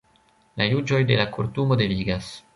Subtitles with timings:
[0.61, 2.33] La juĝoj de la Kortumo devigas.